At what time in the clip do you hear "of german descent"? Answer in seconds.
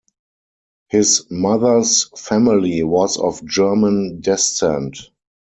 3.19-4.97